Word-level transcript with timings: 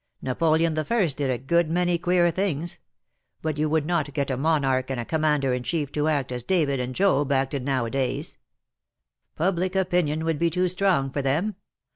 Napoleon 0.23 0.73
the 0.73 0.83
First 0.83 1.17
did 1.17 1.29
a 1.29 1.37
good 1.37 1.69
many 1.69 1.99
queer 1.99 2.31
things; 2.31 2.79
but 3.43 3.59
you 3.59 3.69
would 3.69 3.85
not 3.85 4.11
get 4.15 4.31
a 4.31 4.35
monarch 4.35 4.89
and 4.89 4.99
a 4.99 5.05
commander 5.05 5.53
in 5.53 5.61
chief 5.61 5.91
to 5.91 6.07
act 6.07 6.31
as 6.31 6.41
David 6.41 6.79
and 6.79 6.95
Joab 6.95 7.31
acted 7.31 7.63
now 7.63 7.85
a 7.85 7.91
days. 7.91 8.39
Public 9.35 9.75
opinion 9.75 10.25
would 10.25 10.39
be 10.39 10.49
too 10.49 10.67
strong 10.67 11.11
for 11.11 11.21
them. 11.21 11.55